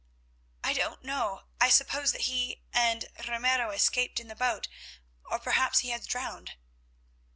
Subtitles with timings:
[0.63, 1.43] "I don't know.
[1.59, 4.67] I suppose that he and Ramiro escaped in the boat,
[5.25, 6.53] or perhaps he was drowned."